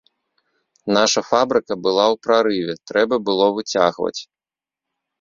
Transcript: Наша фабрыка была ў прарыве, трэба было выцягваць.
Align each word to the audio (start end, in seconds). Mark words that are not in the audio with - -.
Наша 0.97 1.21
фабрыка 1.29 1.73
была 1.85 2.05
ў 2.13 2.15
прарыве, 2.25 2.73
трэба 2.93 3.15
было 3.31 3.45
выцягваць. 3.63 4.19